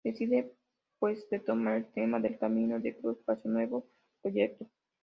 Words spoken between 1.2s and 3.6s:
de tomar el tema del camino de cruz para su